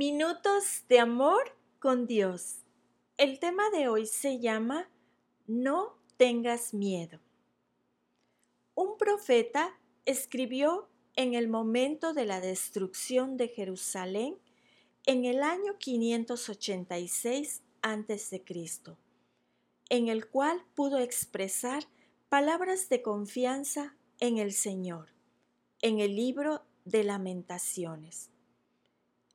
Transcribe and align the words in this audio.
Minutos 0.00 0.84
de 0.88 1.00
amor 1.00 1.56
con 1.80 2.06
Dios. 2.06 2.58
El 3.16 3.40
tema 3.40 3.68
de 3.70 3.88
hoy 3.88 4.06
se 4.06 4.38
llama 4.38 4.88
No 5.48 5.98
tengas 6.16 6.72
miedo. 6.72 7.18
Un 8.76 8.96
profeta 8.96 9.76
escribió 10.04 10.88
en 11.16 11.34
el 11.34 11.48
momento 11.48 12.14
de 12.14 12.26
la 12.26 12.40
destrucción 12.40 13.36
de 13.36 13.48
Jerusalén 13.48 14.38
en 15.04 15.24
el 15.24 15.42
año 15.42 15.78
586 15.78 17.64
a.C., 17.82 18.44
en 19.88 20.06
el 20.06 20.28
cual 20.28 20.64
pudo 20.76 21.00
expresar 21.00 21.82
palabras 22.28 22.88
de 22.88 23.02
confianza 23.02 23.96
en 24.20 24.38
el 24.38 24.52
Señor, 24.52 25.08
en 25.82 25.98
el 25.98 26.14
libro 26.14 26.62
de 26.84 27.02
lamentaciones. 27.02 28.30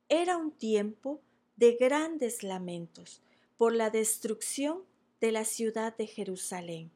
Era 0.08 0.36
un 0.36 0.52
tiempo 0.52 1.20
de 1.56 1.76
grandes 1.76 2.42
lamentos 2.42 3.22
por 3.56 3.74
la 3.74 3.90
destrucción 3.90 4.82
de 5.20 5.32
la 5.32 5.44
ciudad 5.44 5.96
de 5.96 6.06
Jerusalén, 6.06 6.90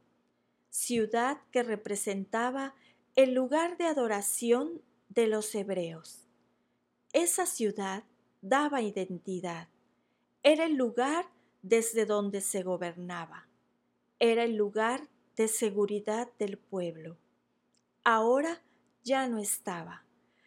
ciudad 0.71 1.41
que 1.51 1.63
representaba 1.63 2.75
el 3.17 3.33
lugar 3.33 3.79
de 3.79 3.85
adoración 3.85 4.83
de 5.09 5.27
los 5.27 5.55
hebreos. 5.55 6.27
Esa 7.13 7.47
ciudad 7.47 8.05
daba 8.43 8.83
identidad, 8.83 9.69
era 10.43 10.67
el 10.67 10.75
lugar 10.75 11.27
desde 11.63 12.05
donde 12.05 12.41
se 12.41 12.63
gobernaba, 12.63 13.49
era 14.19 14.45
el 14.45 14.57
lugar 14.57 15.09
de 15.37 15.49
seguridad 15.49 16.29
del 16.39 16.59
pueblo. 16.59 17.17
Ahora 18.05 18.61
ya 19.05 19.29
no 19.29 19.39
estaba. 19.39 20.05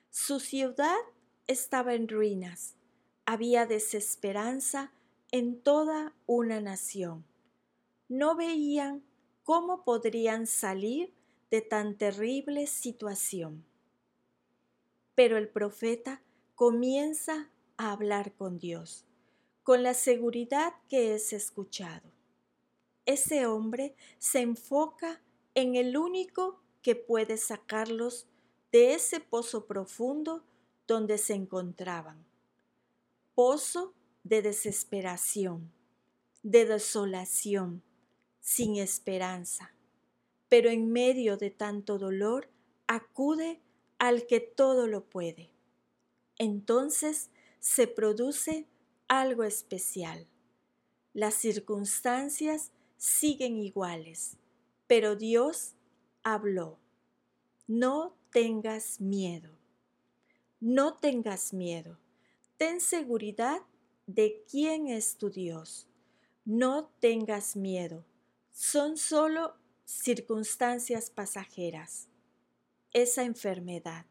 Su 0.09 0.40
ciudad 0.40 0.99
estaba 1.52 1.94
en 1.94 2.08
ruinas. 2.08 2.76
Había 3.26 3.66
desesperanza 3.66 4.91
en 5.32 5.62
toda 5.62 6.14
una 6.26 6.60
nación. 6.62 7.26
No 8.10 8.35
veían 8.35 9.04
cómo 9.43 9.84
podrían 9.84 10.48
salir 10.48 11.13
de 11.49 11.62
tan 11.62 11.98
terrible 11.98 12.68
situación. 12.68 13.66
Pero 15.16 15.38
el 15.38 15.49
profeta 15.49 16.21
comienza 16.55 17.49
a 17.77 17.91
hablar 17.91 18.34
con 18.34 18.58
Dios, 18.58 19.05
con 19.63 19.84
la 19.84 19.93
seguridad 19.93 20.74
que 20.90 21.15
es 21.15 21.34
escuchado. 21.34 22.10
Ese 23.05 23.46
hombre 23.46 23.96
se 24.20 24.41
enfoca 24.41 25.21
en 25.54 25.76
el 25.76 25.98
único 25.98 26.62
que 26.82 26.96
puede 26.96 27.38
sacarlos 27.38 28.27
de 28.71 28.93
ese 28.93 29.20
pozo 29.20 29.65
profundo 29.65 30.43
donde 30.91 31.17
se 31.17 31.34
encontraban. 31.34 32.25
Pozo 33.34 33.93
de 34.25 34.41
desesperación, 34.41 35.71
de 36.43 36.65
desolación, 36.65 37.81
sin 38.41 38.75
esperanza. 38.75 39.71
Pero 40.49 40.69
en 40.69 40.91
medio 40.91 41.37
de 41.37 41.49
tanto 41.49 41.97
dolor 41.97 42.49
acude 42.87 43.62
al 43.99 44.27
que 44.27 44.41
todo 44.41 44.85
lo 44.87 45.05
puede. 45.05 45.53
Entonces 46.37 47.29
se 47.59 47.87
produce 47.87 48.67
algo 49.07 49.45
especial. 49.45 50.27
Las 51.13 51.35
circunstancias 51.35 52.71
siguen 52.97 53.57
iguales, 53.57 54.35
pero 54.87 55.15
Dios 55.15 55.73
habló. 56.21 56.79
No 57.65 58.13
tengas 58.31 58.99
miedo. 58.99 59.60
No 60.62 60.93
tengas 60.93 61.54
miedo. 61.54 61.98
Ten 62.57 62.81
seguridad 62.81 63.62
de 64.06 64.45
quién 64.47 64.90
es 64.90 65.18
tu 65.18 65.31
Dios. 65.31 65.88
No 66.45 66.91
tengas 67.00 67.56
miedo. 67.56 68.06
Son 68.51 68.95
solo 68.95 69.56
circunstancias 69.85 71.09
pasajeras. 71.09 72.09
Esa 72.94 73.24
enfermedad, 73.24 74.06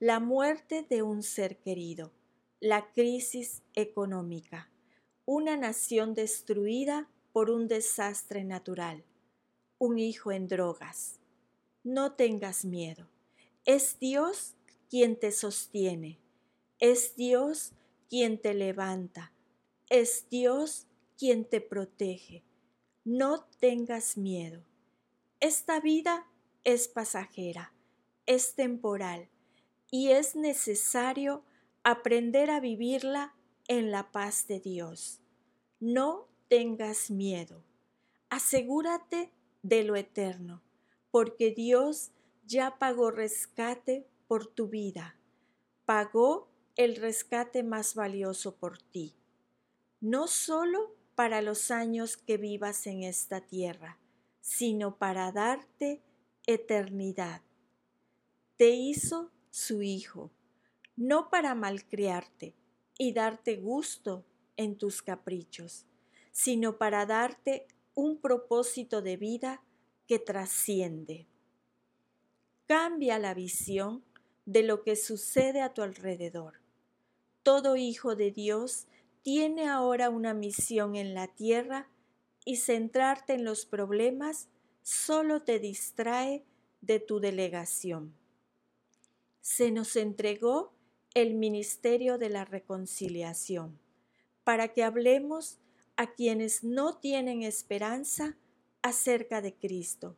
la 0.00 0.18
muerte 0.18 0.86
de 0.88 1.02
un 1.02 1.22
ser 1.22 1.58
querido, 1.58 2.10
la 2.58 2.90
crisis 2.92 3.60
económica, 3.74 4.70
una 5.26 5.58
nación 5.58 6.14
destruida 6.14 7.10
por 7.34 7.50
un 7.50 7.68
desastre 7.68 8.44
natural, 8.44 9.04
un 9.76 9.98
hijo 9.98 10.32
en 10.32 10.48
drogas. 10.48 11.20
No 11.84 12.12
tengas 12.12 12.64
miedo. 12.64 13.10
Es 13.66 13.98
Dios 13.98 14.54
quien 14.92 15.18
te 15.18 15.32
sostiene, 15.32 16.18
es 16.78 17.16
Dios 17.16 17.72
quien 18.10 18.38
te 18.38 18.52
levanta, 18.52 19.32
es 19.88 20.28
Dios 20.28 20.86
quien 21.16 21.46
te 21.46 21.62
protege. 21.62 22.44
No 23.02 23.46
tengas 23.58 24.18
miedo. 24.18 24.62
Esta 25.40 25.80
vida 25.80 26.26
es 26.62 26.88
pasajera, 26.88 27.72
es 28.26 28.54
temporal 28.54 29.30
y 29.90 30.10
es 30.10 30.36
necesario 30.36 31.42
aprender 31.84 32.50
a 32.50 32.60
vivirla 32.60 33.34
en 33.68 33.92
la 33.92 34.12
paz 34.12 34.46
de 34.46 34.60
Dios. 34.60 35.22
No 35.80 36.28
tengas 36.48 37.10
miedo. 37.10 37.64
Asegúrate 38.28 39.32
de 39.62 39.84
lo 39.84 39.96
eterno, 39.96 40.60
porque 41.10 41.50
Dios 41.50 42.10
ya 42.44 42.76
pagó 42.78 43.10
rescate 43.10 44.06
por 44.32 44.46
tu 44.46 44.68
vida, 44.68 45.18
pagó 45.84 46.48
el 46.76 46.96
rescate 46.96 47.62
más 47.62 47.94
valioso 47.94 48.56
por 48.56 48.78
ti, 48.78 49.14
no 50.00 50.26
solo 50.26 50.96
para 51.14 51.42
los 51.42 51.70
años 51.70 52.16
que 52.16 52.38
vivas 52.38 52.86
en 52.86 53.02
esta 53.02 53.42
tierra, 53.42 53.98
sino 54.40 54.96
para 54.96 55.32
darte 55.32 56.00
eternidad. 56.46 57.42
Te 58.56 58.70
hizo 58.70 59.30
su 59.50 59.82
Hijo, 59.82 60.30
no 60.96 61.28
para 61.28 61.54
malcriarte 61.54 62.54
y 62.96 63.12
darte 63.12 63.56
gusto 63.56 64.24
en 64.56 64.78
tus 64.78 65.02
caprichos, 65.02 65.84
sino 66.30 66.78
para 66.78 67.04
darte 67.04 67.66
un 67.92 68.18
propósito 68.18 69.02
de 69.02 69.18
vida 69.18 69.62
que 70.06 70.18
trasciende. 70.18 71.26
Cambia 72.66 73.18
la 73.18 73.34
visión 73.34 74.02
de 74.44 74.62
lo 74.62 74.82
que 74.82 74.96
sucede 74.96 75.60
a 75.60 75.72
tu 75.72 75.82
alrededor. 75.82 76.60
Todo 77.42 77.76
hijo 77.76 78.16
de 78.16 78.30
Dios 78.30 78.86
tiene 79.22 79.68
ahora 79.68 80.10
una 80.10 80.34
misión 80.34 80.96
en 80.96 81.14
la 81.14 81.28
tierra 81.28 81.88
y 82.44 82.56
centrarte 82.56 83.34
en 83.34 83.44
los 83.44 83.66
problemas 83.66 84.48
solo 84.82 85.42
te 85.42 85.58
distrae 85.58 86.44
de 86.80 86.98
tu 86.98 87.20
delegación. 87.20 88.14
Se 89.40 89.70
nos 89.70 89.96
entregó 89.96 90.72
el 91.14 91.34
ministerio 91.34 92.18
de 92.18 92.30
la 92.30 92.44
reconciliación 92.44 93.78
para 94.44 94.72
que 94.72 94.82
hablemos 94.82 95.58
a 95.96 96.12
quienes 96.12 96.64
no 96.64 96.96
tienen 96.96 97.42
esperanza 97.42 98.36
acerca 98.82 99.40
de 99.40 99.54
Cristo. 99.54 100.16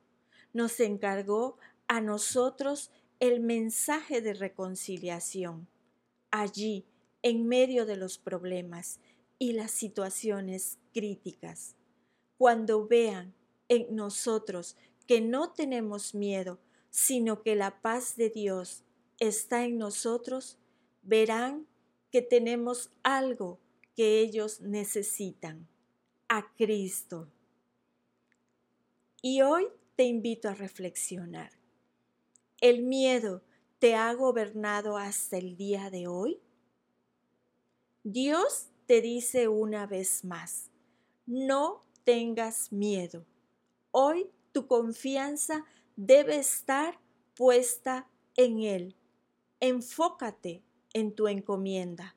Nos 0.53 0.81
encargó 0.81 1.59
a 1.89 2.01
nosotros 2.01 2.91
el 3.21 3.41
mensaje 3.41 4.21
de 4.21 4.35
reconciliación. 4.35 5.69
Allí, 6.31 6.85
en 7.23 7.47
medio 7.47 7.87
de 7.87 7.97
los 7.97 8.19
problemas 8.19 9.01
y 9.39 9.53
las 9.53 9.71
situaciones 9.71 10.79
críticas, 10.93 11.77
cuando 12.39 12.87
vean 12.87 13.35
en 13.69 13.95
nosotros 13.95 14.77
que 15.07 15.21
no 15.21 15.53
tenemos 15.53 16.15
miedo, 16.15 16.59
sino 16.91 17.43
que 17.43 17.57
la 17.57 17.81
paz 17.83 18.17
de 18.17 18.31
Dios 18.31 18.85
está 19.19 19.65
en 19.65 19.79
nosotros, 19.79 20.59
verán 21.03 21.67
que 22.11 22.23
tenemos 22.23 22.91
algo 23.03 23.59
que 23.97 24.21
ellos 24.21 24.61
necesitan, 24.61 25.69
a 26.29 26.53
Cristo. 26.57 27.29
Y 29.23 29.43
hoy 29.43 29.67
te 29.97 30.05
invito 30.05 30.49
a 30.49 30.55
reflexionar. 30.55 31.64
¿El 32.61 32.83
miedo 32.83 33.43
te 33.79 33.95
ha 33.95 34.13
gobernado 34.15 34.97
hasta 34.97 35.37
el 35.37 35.57
día 35.57 35.91
de 35.91 36.07
hoy? 36.07 36.41
Dios 38.03 38.69
te 38.87 39.01
dice 39.01 39.49
una 39.49 39.87
vez 39.87 40.25
más, 40.25 40.71
no 41.27 41.83
tengas 42.05 42.73
miedo. 42.73 43.25
Hoy 43.91 44.31
tu 44.53 44.67
confianza 44.67 45.65
debe 45.97 46.37
estar 46.37 46.99
puesta 47.35 48.09
en 48.37 48.61
Él. 48.61 48.97
Enfócate 49.61 50.63
en 50.93 51.15
tu 51.15 51.29
encomienda. 51.29 52.15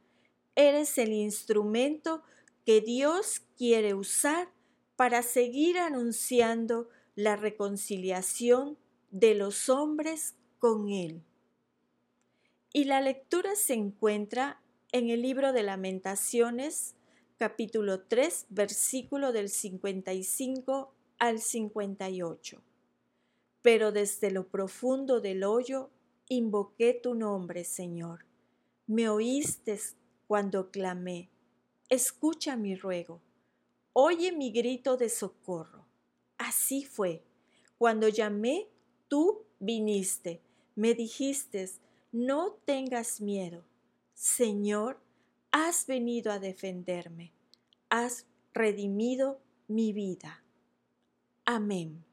Eres 0.56 0.98
el 0.98 1.14
instrumento 1.14 2.24
que 2.66 2.82
Dios 2.82 3.42
quiere 3.58 3.94
usar 3.94 4.50
para 4.96 5.24
seguir 5.24 5.78
anunciando 5.78 6.90
la 7.16 7.36
reconciliación 7.36 8.78
de 9.12 9.36
los 9.36 9.70
hombres 9.70 10.36
con 10.60 10.90
Él. 10.90 11.24
Y 12.74 12.86
la 12.86 13.02
lectura 13.02 13.56
se 13.56 13.74
encuentra 13.74 14.62
en 14.92 15.10
el 15.10 15.22
libro 15.22 15.54
de 15.54 15.64
lamentaciones, 15.64 16.96
capítulo 17.38 18.02
3, 18.02 18.48
versículo 18.50 19.32
del 19.32 19.50
55 19.50 20.94
al 21.18 21.40
58. 21.40 22.62
Pero 23.62 23.92
desde 23.92 24.32
lo 24.32 24.48
profundo 24.48 25.20
del 25.20 25.44
hoyo 25.44 25.90
invoqué 26.30 26.94
tu 26.94 27.16
nombre, 27.16 27.64
Señor. 27.64 28.26
Me 28.86 29.10
oíste 29.10 29.80
cuando 30.28 30.72
clamé. 30.72 31.30
Escucha 31.90 32.56
mi 32.56 32.76
ruego. 32.76 33.22
Oye 33.94 34.32
mi 34.32 34.52
grito 34.52 34.98
de 34.98 35.10
socorro. 35.10 35.86
Así 36.38 36.86
fue. 36.86 37.24
Cuando 37.78 38.08
llamé, 38.08 38.68
tú 39.08 39.44
viniste. 39.60 40.42
Me 40.76 40.94
dijiste, 40.94 41.70
no 42.12 42.54
tengas 42.66 43.22
miedo. 43.22 43.64
Señor, 44.14 45.00
has 45.52 45.86
venido 45.88 46.32
a 46.32 46.40
defenderme. 46.40 47.34
Has 47.90 48.26
redimido 48.54 49.40
mi 49.68 49.94
vida. 49.94 50.44
Amén. 51.46 52.04